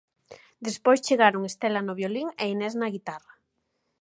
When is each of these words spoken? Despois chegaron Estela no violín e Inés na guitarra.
Despois 0.67 1.03
chegaron 1.07 1.43
Estela 1.49 1.81
no 1.83 1.97
violín 1.99 2.27
e 2.41 2.45
Inés 2.53 2.73
na 2.81 2.91
guitarra. 2.95 3.33